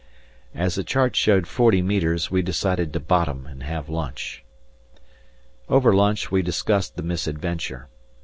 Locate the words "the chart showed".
0.73-1.45